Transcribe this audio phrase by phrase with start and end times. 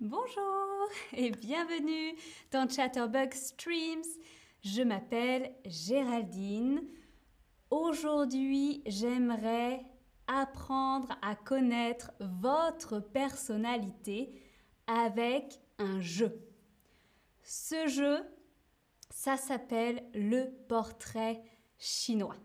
[0.00, 2.14] Bonjour et bienvenue
[2.50, 4.04] dans Chatterbug Streams.
[4.62, 6.82] Je m'appelle Géraldine.
[7.70, 9.86] Aujourd'hui, j'aimerais
[10.26, 14.34] apprendre à connaître votre personnalité
[14.86, 16.46] avec un jeu.
[17.42, 18.18] Ce jeu,
[19.08, 21.42] ça s'appelle le portrait
[21.78, 22.36] chinois.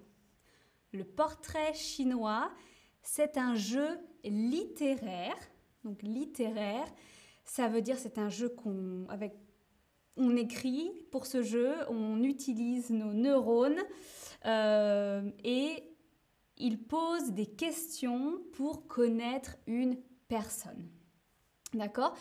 [0.93, 2.49] Le portrait chinois,
[3.01, 5.35] c'est un jeu littéraire.
[5.83, 6.87] Donc littéraire,
[7.51, 9.33] ça veut dire c'est un jeu qu'on avec
[10.15, 13.81] on écrit pour ce jeu, on utilise nos neurones
[14.45, 15.83] euh, et
[16.55, 19.97] il pose des questions pour connaître une
[20.29, 20.87] personne.
[21.73, 22.15] D'accord?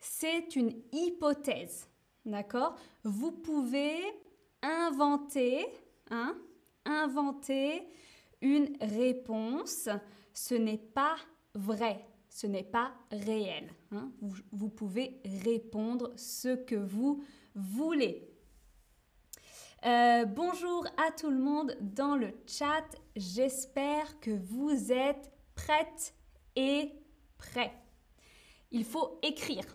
[0.00, 1.88] C'est une hypothèse.
[2.26, 2.76] D'accord?
[3.04, 3.96] Vous pouvez
[4.60, 5.64] inventer,
[6.10, 6.36] hein,
[6.84, 7.88] inventer
[8.42, 9.88] une réponse.
[10.34, 11.16] Ce n'est pas
[11.54, 13.72] vrai ce n'est pas réel.
[13.92, 14.10] Hein.
[14.50, 17.22] Vous, pouvez répondre ce que vous
[17.54, 18.28] voulez.
[19.86, 22.84] Euh, bonjour à tout le monde dans le chat.
[23.14, 26.12] J'espère que vous êtes prêtes
[26.56, 26.90] et
[27.38, 27.72] prêts.
[28.72, 29.66] Il faut écrire.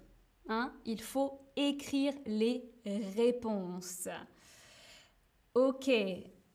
[0.49, 0.73] Hein.
[0.83, 2.69] Il faut écrire les
[3.15, 4.09] réponses.
[5.55, 5.89] Ok.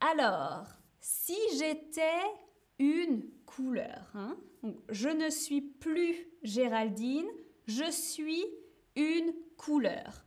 [0.00, 0.67] Alors,
[1.00, 2.21] si j'étais
[2.78, 4.36] une couleur, hein,
[4.89, 7.28] je ne suis plus Géraldine,
[7.66, 8.44] je suis
[8.97, 10.25] une couleur.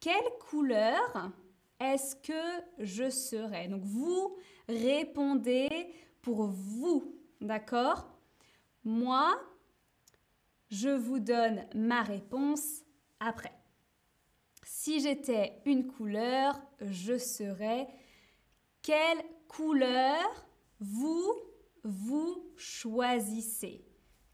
[0.00, 1.32] Quelle couleur
[1.78, 4.36] est-ce que je serai Donc vous
[4.68, 5.68] répondez
[6.22, 8.08] pour vous, d'accord?
[8.84, 9.38] Moi,
[10.70, 12.82] je vous donne ma réponse
[13.20, 13.52] après.
[14.62, 17.88] Si j'étais une couleur, je serais
[18.82, 20.46] quelle couleur
[20.80, 21.34] vous
[21.86, 23.84] vous choisissez.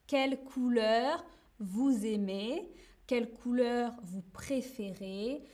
[0.07, 1.25] Quelle couleur
[1.59, 2.71] vous aimez,
[3.07, 5.45] quelle couleur vous préférez.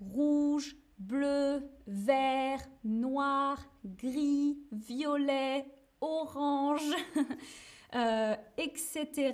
[0.00, 5.66] Rouge, bleu, vert, noir, gris, violet,
[6.00, 6.94] orange,
[7.94, 9.32] euh, etc.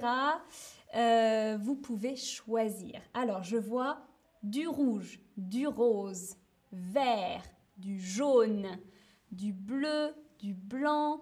[0.95, 3.01] Euh, vous pouvez choisir.
[3.15, 4.07] Alors, je vois
[4.43, 6.37] du rouge, du rose,
[6.73, 7.43] vert,
[7.77, 8.67] du jaune,
[9.31, 11.21] du bleu, du blanc,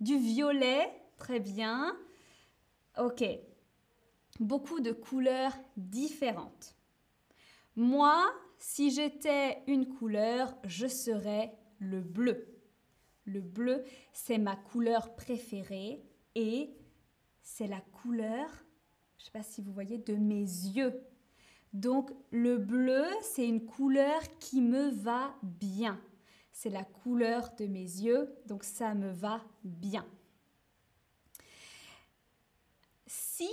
[0.00, 1.96] du violet, très bien.
[2.98, 3.24] Ok,
[4.40, 6.76] beaucoup de couleurs différentes.
[7.74, 12.46] Moi, si j'étais une couleur, je serais le bleu.
[13.24, 16.02] Le bleu, c'est ma couleur préférée
[16.34, 16.74] et
[17.42, 18.48] c'est la couleur,
[19.18, 21.02] je ne sais pas si vous voyez, de mes yeux.
[21.72, 26.00] Donc le bleu, c'est une couleur qui me va bien
[26.56, 30.06] c'est la couleur de mes yeux, donc ça me va bien.
[33.06, 33.50] Si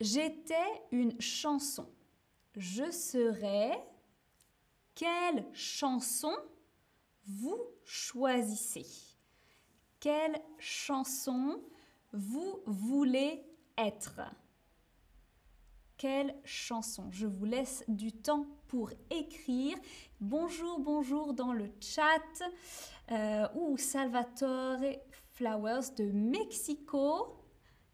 [0.00, 0.54] j'étais
[0.92, 1.92] une chanson,
[2.54, 3.84] je serais
[4.94, 6.32] quelle chanson
[7.26, 8.86] vous choisissez?
[9.98, 11.60] Quelle chanson
[12.12, 13.44] vous voulez
[13.76, 14.20] être?
[15.96, 17.10] Quelle chanson?
[17.10, 19.76] Je vous laisse du temps pour écrire.
[20.20, 22.42] Bonjour, bonjour dans le chat.
[23.12, 24.80] Euh, ou Salvatore
[25.30, 27.36] Flowers de Mexico.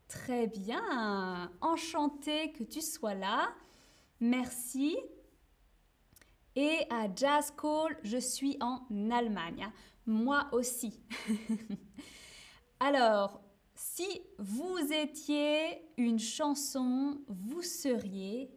[0.08, 1.52] Très bien.
[1.60, 3.50] Enchanté que tu sois là.
[4.20, 4.96] Merci.
[6.56, 9.70] Et à Jazz Call, je suis en Allemagne.
[10.06, 10.98] Moi aussi.
[12.80, 13.42] Alors,
[13.74, 18.50] si vous étiez une chanson, vous seriez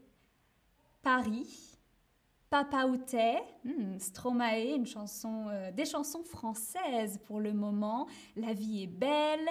[1.02, 1.73] Paris,
[2.54, 8.06] Papa Outé, hmm, Stromae, une chanson, euh, des chansons françaises pour le moment.
[8.36, 9.50] La vie est belle.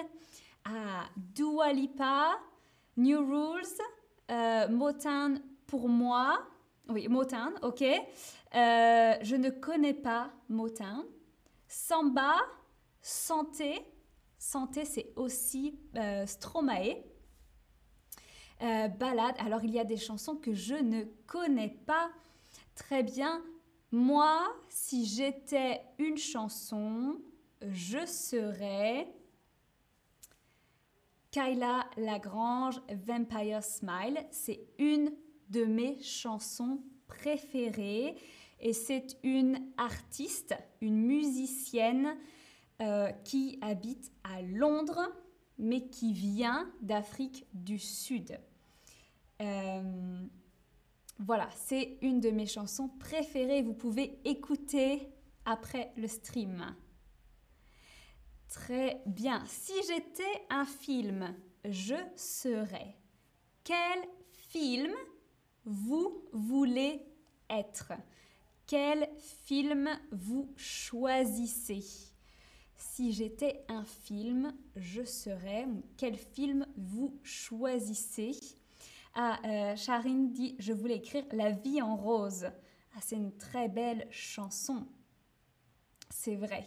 [0.63, 2.29] Ah, Dua Lipa,
[2.95, 3.67] New Rules,
[4.31, 6.47] euh, Motown pour moi.
[6.87, 7.81] Oui, Motown, ok.
[7.81, 11.03] Euh, je ne connais pas Motown.
[11.67, 12.35] Samba,
[13.01, 13.81] Santé,
[14.37, 17.03] Santé, c'est aussi euh, Stromae.
[18.61, 22.09] Balade, alors il y a des chansons que je ne connais pas
[22.75, 23.43] très bien.
[23.91, 27.21] Moi, si j'étais une chanson,
[27.61, 29.07] je serais
[31.31, 34.19] Kyla Lagrange, Vampire Smile.
[34.31, 35.11] C'est une
[35.49, 38.15] de mes chansons préférées
[38.59, 42.15] et c'est une artiste, une musicienne
[42.81, 45.11] euh, qui habite à Londres,
[45.57, 48.39] mais qui vient d'Afrique du Sud.
[49.41, 50.27] Euh,
[51.19, 53.61] voilà, c'est une de mes chansons préférées.
[53.61, 55.09] Vous pouvez écouter
[55.45, 56.75] après le stream.
[58.49, 59.43] Très bien.
[59.47, 62.97] Si j'étais un film, je serais.
[63.63, 63.99] Quel
[64.31, 64.93] film
[65.65, 67.05] vous voulez
[67.49, 67.93] être?
[68.67, 71.83] Quel film vous choisissez?
[72.75, 75.67] Si j'étais un film, je serais...
[75.97, 78.31] Quel film vous choisissez?
[79.15, 82.47] Ah, euh, Charine dit, je voulais écrire La vie en rose.
[82.95, 84.87] Ah, c'est une très belle chanson.
[86.09, 86.65] C'est vrai.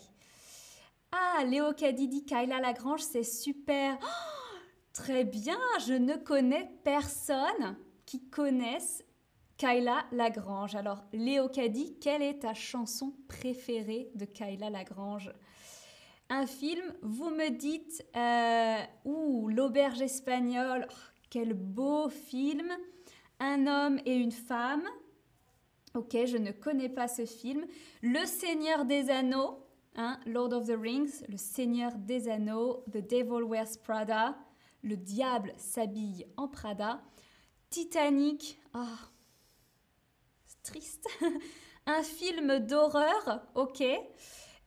[1.13, 3.99] Ah, Léo Caddy dit Kayla Lagrange, c'est super.
[4.03, 4.59] Oh,
[4.93, 9.05] très bien, je ne connais personne qui connaisse
[9.57, 10.75] Kayla Lagrange.
[10.75, 15.33] Alors, Léo Caddy, quelle est ta chanson préférée de Kayla Lagrange?
[16.29, 20.95] Un film, vous me dites, euh, L'auberge espagnole, oh,
[21.31, 22.73] quel beau film.
[23.39, 24.85] Un homme et une femme.
[25.95, 27.67] Ok, je ne connais pas ce film.
[28.03, 29.59] Le Seigneur des Anneaux,
[29.95, 34.37] hein, Lord of the Rings, Le Seigneur des Anneaux, The Devil Wears Prada,
[34.83, 37.01] Le Diable s'habille en Prada,
[37.71, 38.99] Titanic, ah,
[40.63, 41.07] triste.
[41.87, 43.83] Un film d'horreur, ok.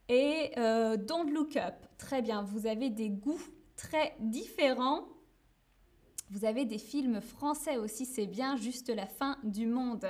[0.08, 2.42] Et euh, Don't Look Up, très bien.
[2.42, 3.42] Vous avez des goûts
[3.76, 5.06] très différents.
[6.30, 10.08] Vous avez des films français aussi, c'est bien, juste la fin du monde.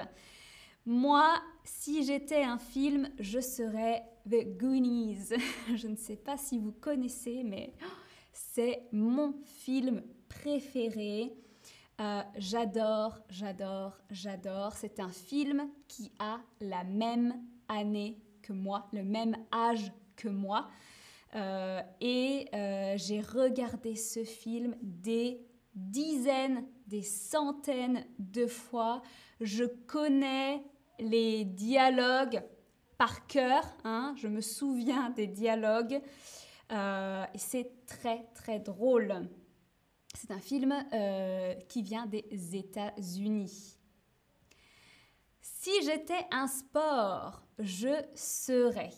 [0.86, 1.34] Moi,
[1.64, 5.30] si j'étais un film, je serais The Goonies.
[5.76, 7.74] je ne sais pas si vous connaissez, mais
[8.34, 11.34] c'est mon film préféré.
[12.00, 14.74] Euh, j'adore, j'adore, j'adore.
[14.74, 17.36] C'est un film qui a la même
[17.68, 20.68] année que moi, le même âge que moi.
[21.36, 29.02] Euh, et euh, j'ai regardé ce film des dizaines, des centaines de fois.
[29.42, 30.64] Je connais
[31.00, 32.42] les dialogues
[32.98, 33.64] par cœur.
[33.84, 34.14] Hein.
[34.18, 36.02] Je me souviens des dialogues.
[36.72, 39.30] et c'est très, très drôle.
[40.16, 43.78] C'est un film euh, qui vient des États-Unis.
[45.40, 48.94] Si j'étais un sport, je serais.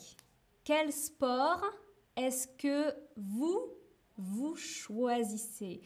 [0.64, 1.64] Quel sport
[2.16, 3.74] est-ce que vous,
[4.16, 5.82] vous choisissez?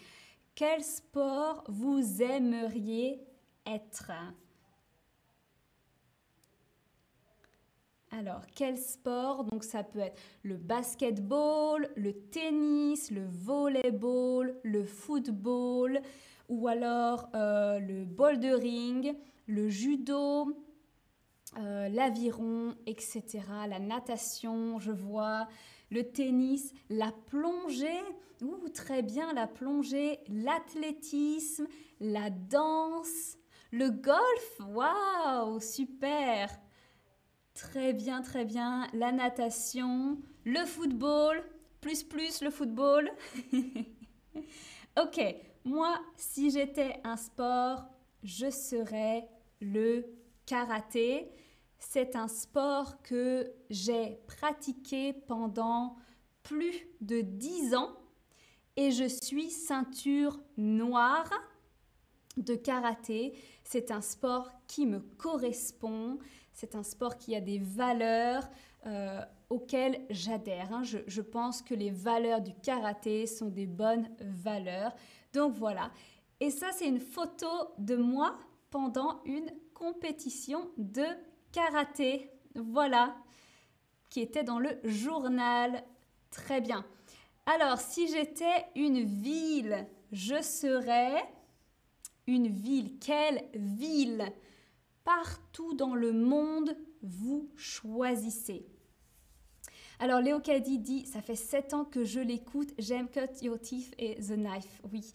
[0.55, 3.19] Quel sport vous aimeriez
[3.65, 4.13] être?
[8.09, 15.99] Alors, quel sport Donc, ça peut être le basketball, le tennis, le volleyball, le football,
[16.47, 19.13] ou alors euh, le bouldering,
[19.47, 20.55] le judo,
[21.57, 23.41] euh, l'aviron, etc.
[23.67, 25.49] La natation, je vois,
[25.95, 28.03] le tennis, la plongée,
[28.41, 31.67] ouh, très bien, la plongée, l'athlétisme,
[32.01, 33.37] la danse,
[33.71, 36.49] le golf, waouh, super
[37.53, 38.85] Très bien, très bien.
[38.91, 41.41] La natation, le football,
[41.79, 43.09] plus plus le football.
[45.01, 47.85] ok, moi, si j'étais un sport,
[48.23, 49.29] je serais
[49.61, 50.05] le
[50.45, 51.31] karaté.
[51.79, 55.95] C'est un sport que j'ai pratiqué pendant
[56.43, 57.95] plus de 10 ans
[58.75, 61.29] et je suis ceinture noire
[62.37, 63.37] de karaté.
[63.63, 66.19] C'est un sport qui me correspond.
[66.53, 68.49] C'est un sport qui a des valeurs
[68.85, 70.73] euh, auxquelles j'adhère.
[70.73, 70.83] Hein.
[70.83, 74.93] Je, pense que les valeurs du karaté sont des bonnes valeurs.
[75.33, 75.91] Donc voilà.
[76.39, 78.37] Et ça, c'est une photo de moi
[78.69, 81.05] pendant une compétition de
[81.55, 82.29] karaté.
[82.53, 83.15] Voilà.
[84.09, 85.83] Qui était dans le journal.
[86.29, 86.85] Très bien.
[87.45, 91.23] Alors, si j'étais une ville, je serais
[92.27, 92.99] une ville.
[92.99, 94.31] Quelle ville?
[95.03, 98.65] Partout dans le monde vous choisissez.
[99.99, 103.93] Alors Léo Caddy dit, ça fait 7 ans que je l'écoute, j'aime Cut Your Teeth
[103.97, 105.13] et The Knife, oui.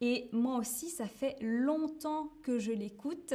[0.00, 3.34] Et moi aussi, ça fait longtemps que je l'écoute.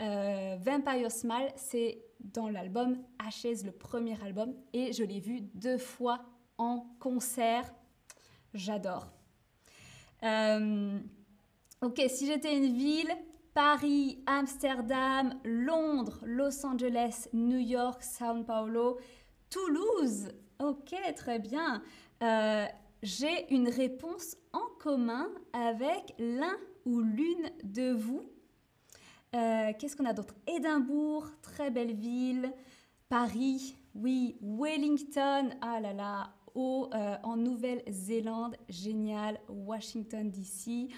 [0.00, 5.78] Euh, Vampire Smile, c'est dans l'album Ashes, le premier album, et je l'ai vu deux
[5.78, 6.20] fois
[6.58, 7.72] en concert.
[8.54, 9.12] J'adore.
[10.22, 10.98] Euh,
[11.82, 13.10] ok, si j'étais une ville,
[13.52, 18.98] Paris, Amsterdam, Londres, Los Angeles, New York, Sao Paulo,
[19.50, 20.32] Toulouse.
[20.58, 21.82] Ok, très bien.
[22.22, 22.66] Euh,
[23.02, 28.22] j'ai une réponse en commun avec l'un ou l'une de vous.
[29.34, 30.34] Euh, qu'est-ce qu'on a d'autre?
[30.46, 32.52] Édimbourg, très belle ville.
[33.08, 34.36] Paris, oui.
[34.40, 36.34] Wellington, ah là là.
[36.56, 39.40] Euh, en Nouvelle-Zélande, génial.
[39.48, 40.88] Washington, D.C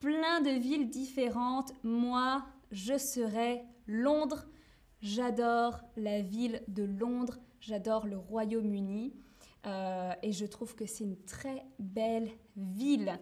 [0.00, 1.72] plein de villes différentes.
[1.82, 4.46] Moi, je serai Londres.
[5.00, 9.14] J'adore la ville de Londres, j'adore le Royaume-Uni
[9.66, 13.18] euh, et je trouve que c'est une très belle ville.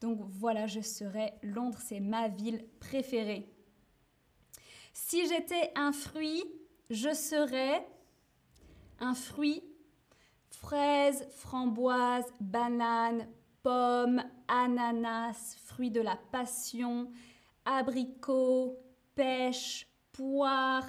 [0.00, 3.46] Donc voilà, je serai Londres, c'est ma ville préférée.
[5.00, 6.44] Si j'étais un fruit,
[6.90, 7.86] je serais
[8.98, 9.62] un fruit,
[10.50, 13.26] fraise, framboise, banane,
[13.62, 17.10] pomme, ananas, fruit de la passion,
[17.64, 18.76] abricot,
[19.14, 20.84] pêche, poire.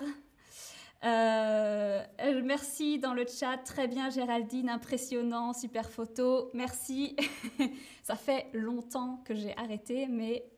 [1.06, 2.04] Euh,
[2.44, 7.16] merci dans le chat, très bien Géraldine, impressionnant, super photo, merci.
[8.04, 10.50] Ça fait longtemps que j'ai arrêté, mais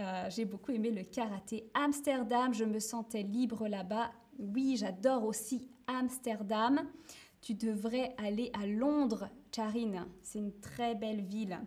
[0.00, 1.70] euh, j'ai beaucoup aimé le karaté.
[1.74, 4.10] Amsterdam, je me sentais libre là-bas.
[4.38, 6.80] Oui, j'adore aussi Amsterdam.
[7.42, 10.06] Tu devrais aller à Londres, Charine.
[10.22, 11.60] C'est une très belle ville.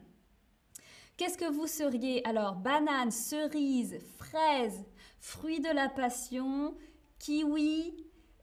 [1.15, 2.25] Qu'est-ce que vous seriez?
[2.27, 4.83] Alors, banane, cerise, fraise,
[5.19, 6.75] fruits de la passion,
[7.19, 7.95] kiwi,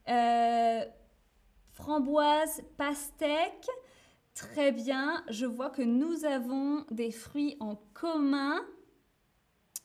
[0.08, 0.84] euh,
[1.72, 3.68] framboise, pastèque.
[4.34, 8.60] Très bien, je vois que nous avons des fruits en commun.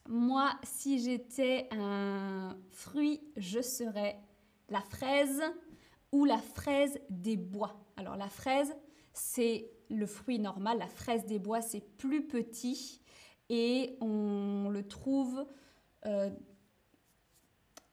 [0.08, 4.20] Moi, si j'étais un fruit, je serais
[4.70, 5.42] la fraise
[6.12, 7.84] ou la fraise des bois.
[7.98, 8.76] Alors la fraise,
[9.14, 10.78] c'est le fruit normal.
[10.78, 13.02] La fraise des bois, c'est plus petit
[13.50, 15.46] et on le trouve...
[16.06, 16.30] Euh,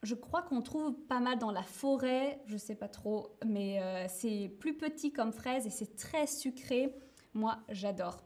[0.02, 4.06] je crois qu'on trouve pas mal dans la forêt, je sais pas trop, mais euh,
[4.08, 6.92] c'est plus petit comme fraise et c'est très sucré.
[7.34, 8.24] Moi, j'adore.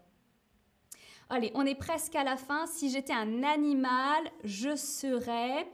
[1.29, 2.67] Allez, on est presque à la fin.
[2.67, 5.67] Si j'étais un animal, je serais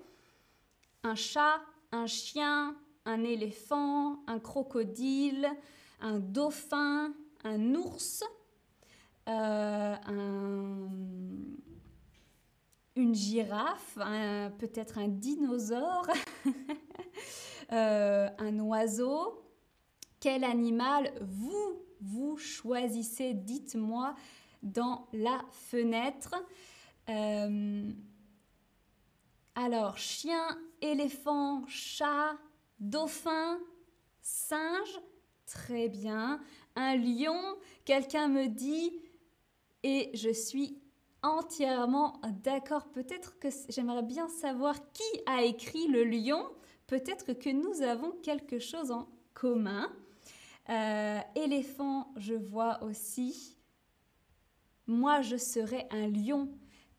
[1.03, 1.61] un chat,
[1.93, 5.47] un chien, un éléphant, un crocodile,
[6.01, 7.13] un dauphin,
[7.45, 8.25] un ours,
[9.29, 9.95] euh,
[12.97, 13.99] une girafe,
[14.59, 16.07] peut-être un dinosaure,
[17.73, 19.45] euh, un oiseau.
[20.19, 23.35] Quel animal vous, vous choisissez?
[23.35, 24.15] Dites-moi
[24.63, 26.35] dans la fenêtre.
[27.09, 27.91] Euh,
[29.55, 32.37] alors, chien, éléphant, chat,
[32.79, 33.59] dauphin,
[34.21, 35.01] singe,
[35.47, 36.41] très bien.
[36.75, 37.39] Un lion,
[37.85, 38.93] quelqu'un me dit,
[39.83, 40.81] et je suis
[41.23, 42.87] entièrement d'accord.
[42.89, 46.49] Peut-être que j'aimerais bien savoir qui a écrit le lion.
[46.87, 49.91] Peut-être que nous avons quelque chose en commun.
[50.69, 53.57] Euh, éléphant, je vois aussi
[54.93, 56.49] moi je serai un lion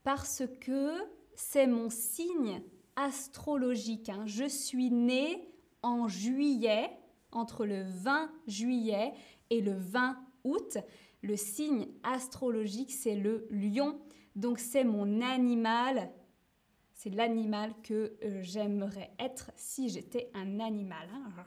[0.04, 0.92] parce que
[1.36, 2.62] c'est mon signe
[2.96, 4.10] astrologique.
[4.10, 4.24] Hein.
[4.26, 5.50] Je suis née
[5.82, 6.90] en juillet,
[7.32, 9.14] entre le 20 juillet
[9.50, 10.78] et le 20 août.
[11.22, 14.00] Le signe astrologique, c'est le lion.
[14.36, 16.12] Donc c'est mon animal,
[16.94, 21.08] c'est l'animal que euh, j'aimerais être si j'étais un animal.
[21.14, 21.44] Hein.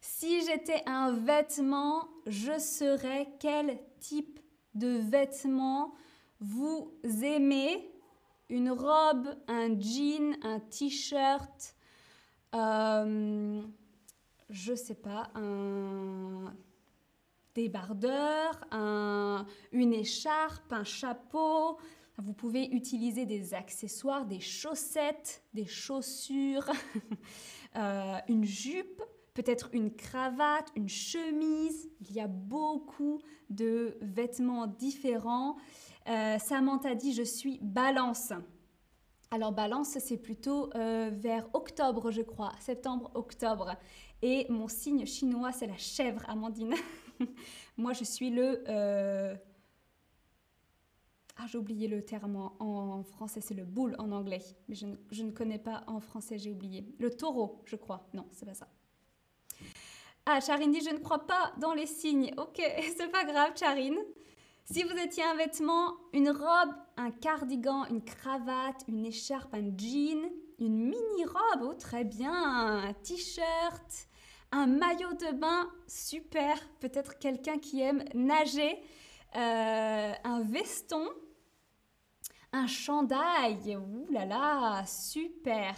[0.00, 4.40] Si j'étais un vêtement, je serais quel type
[4.74, 5.94] de vêtements
[6.40, 7.90] vous aimez
[8.48, 11.76] Une robe, un jean, un t-shirt,
[12.54, 13.60] euh,
[14.48, 16.54] je sais pas, un
[17.54, 21.78] débardeur, un, une écharpe, un chapeau.
[22.16, 26.70] Vous pouvez utiliser des accessoires, des chaussettes, des chaussures,
[27.76, 29.02] euh, une jupe
[29.38, 31.88] peut-être une cravate, une chemise.
[32.00, 35.56] Il y a beaucoup de vêtements différents.
[36.08, 38.32] Euh, Samantha dit je suis balance.
[39.30, 43.76] Alors balance, c'est plutôt euh, vers octobre, je crois, septembre-octobre.
[44.22, 46.74] Et mon signe chinois, c'est la chèvre, Amandine.
[47.76, 48.64] Moi, je suis le...
[48.68, 49.36] Euh,
[51.36, 54.42] ah, j'ai oublié le terme en, français, c'est le boule en anglais.
[54.66, 56.92] Mais je ne, je ne connais pas en français, j'ai oublié.
[56.98, 58.08] Le taureau, je crois.
[58.12, 58.66] Non, c'est pas ça.
[60.26, 62.32] Ah, Charine dit Je ne crois pas dans les signes.
[62.36, 62.60] Ok,
[62.96, 63.98] c'est pas grave, Charine.
[64.70, 70.30] Si vous étiez un vêtement, une robe, un cardigan, une cravate, une écharpe, un jean,
[70.58, 74.08] une mini-robe, oh très bien, un t-shirt,
[74.52, 78.78] un maillot de bain, super, peut-être quelqu'un qui aime nager,
[79.36, 81.08] euh, un veston,
[82.52, 85.74] un chandail, ouh là là, super.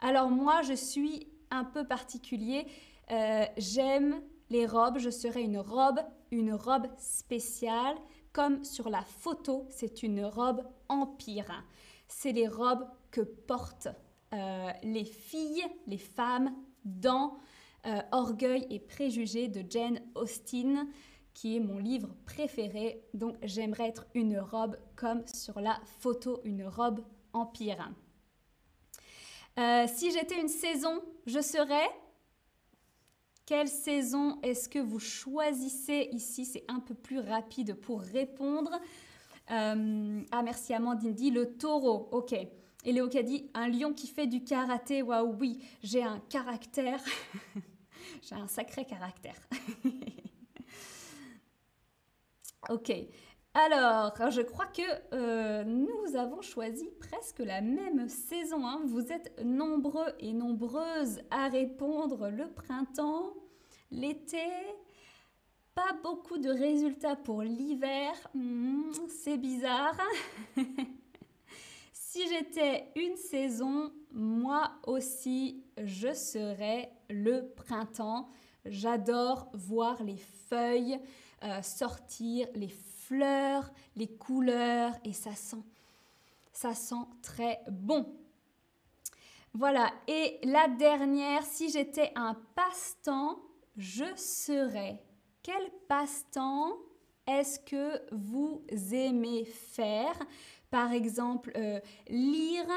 [0.00, 2.66] Alors moi, je suis un peu particulier.
[3.10, 4.20] Euh, j'aime
[4.50, 7.96] les robes, je serai une robe, une robe spéciale,
[8.32, 11.64] comme sur la photo, c'est une robe empire.
[12.08, 13.88] C'est les robes que portent
[14.34, 17.38] euh, les filles, les femmes dans
[17.86, 20.88] euh, Orgueil et préjugés de Jane Austen,
[21.32, 23.04] qui est mon livre préféré.
[23.14, 27.90] Donc j'aimerais être une robe comme sur la photo, une robe empire.
[29.86, 31.88] si j'étais une saison, je serais
[33.46, 36.44] quelle saison est-ce que vous choisissez ici?
[36.44, 38.72] C'est un peu plus rapide pour répondre.
[39.52, 42.08] Euh, ah merci Amandine dit le taureau.
[42.10, 42.32] Ok.
[42.32, 45.00] Et Léo qui a dit un lion qui fait du karaté.
[45.02, 47.00] Waouh, oui, j'ai un caractère.
[48.22, 49.36] j'ai un sacré caractère.
[52.68, 52.92] ok.
[53.58, 54.82] Alors, je crois que
[55.14, 58.66] euh, nous avons choisi presque la même saison.
[58.66, 58.82] Hein.
[58.84, 63.32] Vous êtes nombreux et nombreuses à répondre le printemps,
[63.90, 64.44] l'été.
[65.74, 68.12] Pas beaucoup de résultats pour l'hiver.
[68.34, 69.96] Hmm, c'est bizarre.
[71.94, 78.28] si j'étais une saison, moi aussi, je serais le printemps.
[78.66, 81.00] J'adore voir les feuilles
[81.42, 82.68] euh, sortir, les
[83.06, 85.62] fleurs, les couleurs et ça sent,
[86.52, 88.06] ça sent très bon.
[89.54, 93.38] Voilà, et la dernière, si j'étais un passe-temps,
[93.76, 95.02] je serais.
[95.42, 96.76] Quel passe-temps
[97.26, 100.18] est-ce que vous aimez faire?
[100.70, 102.68] Par exemple, euh, lire,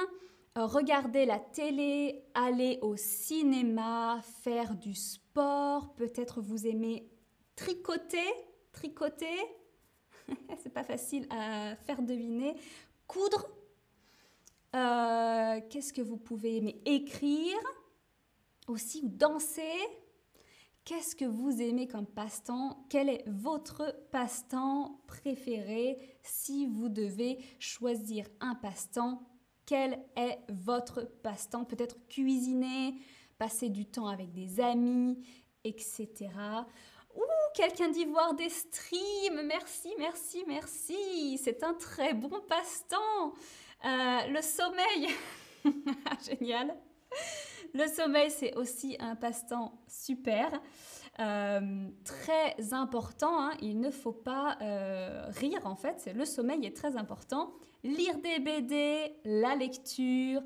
[0.58, 7.10] euh, regarder la télé, aller au cinéma, faire du sport, peut-être vous aimez
[7.56, 8.30] tricoter,
[8.72, 9.38] tricoter,
[10.64, 12.56] c'est pas facile à faire deviner.
[13.08, 13.48] Coudre.
[14.76, 16.82] Euh, qu'est-ce que vous pouvez aimer?
[16.86, 17.58] Écrire.
[18.68, 19.80] Aussi, danser?
[20.86, 22.86] Qu'est-ce que vous aimez comme passe-temps?
[22.90, 26.18] Quel est votre passe-temps préféré?
[26.24, 29.22] Si vous devez choisir un passe-temps,
[29.66, 31.66] quel est votre passe-temps?
[31.66, 32.96] Peut-être cuisiner,
[33.38, 35.24] passer du temps avec des amis,
[35.64, 36.30] etc.
[37.60, 39.42] Ouh, quelqu'un dit voir des streams.
[39.46, 41.38] Merci, merci, merci.
[41.38, 43.34] C'est un très bon passe-temps.
[43.86, 45.10] Euh, le sommeil.
[46.30, 46.76] Génial.
[47.74, 50.62] Le sommeil, c'est aussi un passe-temps super.
[51.20, 53.52] Euh, très important, hein.
[53.62, 57.52] il ne faut pas euh, rire en fait, le sommeil est très important.
[57.84, 60.42] Lire des BD, la lecture,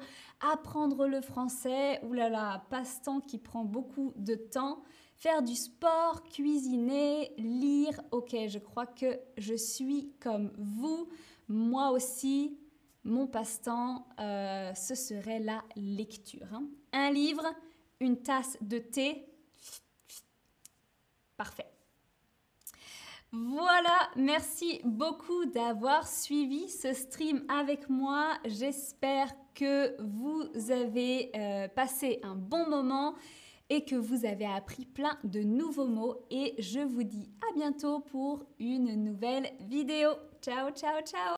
[0.51, 4.81] apprendre le français, oulala, passe-temps qui prend beaucoup de temps
[5.15, 7.99] faire du sport, cuisiner, lire.
[8.11, 11.09] Ok, je crois que je suis comme vous.
[11.47, 12.57] Moi aussi,
[13.03, 16.47] mon passe-temps, euh, ce serait la lecture.
[16.53, 16.63] Hein.
[16.93, 17.45] Un livre,
[17.99, 19.25] une tasse de thé.
[21.35, 21.73] Parfait.
[23.31, 28.37] Voilà, merci beaucoup d'avoir suivi ce stream avec moi.
[28.45, 33.15] J'espère que vous avez euh, passé un bon moment
[33.73, 38.01] et que vous avez appris plein de nouveaux mots et je vous dis à bientôt
[38.01, 40.11] pour une nouvelle vidéo.
[40.43, 41.31] Ciao, ciao, ciao